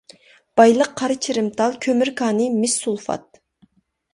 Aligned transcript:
بايلىق 0.59 0.95
قارا 1.01 1.17
چىرىمتال، 1.27 1.77
كۆمۈر 1.87 2.13
كانى، 2.23 2.49
مىس 2.57 2.79
سۇلفات. 2.87 3.43